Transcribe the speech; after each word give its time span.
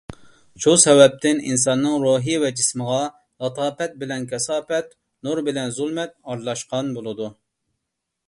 شۇ 0.63 0.71
سەۋەبتىن 0.83 1.41
ئىنساننىڭ 1.49 1.97
روھى 2.05 2.37
ۋە 2.43 2.49
جىسمىغا 2.61 3.01
لاتاپەت 3.45 3.93
بىلەن 4.03 4.25
كاساپەت، 4.33 4.97
نۇر 5.27 5.43
بىلەن 5.49 5.75
زۇلمەت 5.77 6.15
ئارىلاشقان 6.31 6.93
بولىدۇ. 6.97 7.29